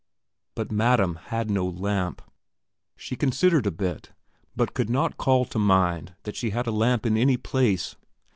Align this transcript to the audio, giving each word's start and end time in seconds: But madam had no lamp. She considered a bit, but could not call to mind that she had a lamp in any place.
But 0.55 0.71
madam 0.71 1.17
had 1.27 1.51
no 1.51 1.63
lamp. 1.63 2.23
She 2.95 3.15
considered 3.15 3.67
a 3.67 3.71
bit, 3.71 4.09
but 4.55 4.73
could 4.73 4.89
not 4.89 5.15
call 5.19 5.45
to 5.45 5.59
mind 5.59 6.15
that 6.23 6.35
she 6.35 6.49
had 6.49 6.65
a 6.65 6.71
lamp 6.71 7.05
in 7.05 7.15
any 7.17 7.37
place. 7.37 7.95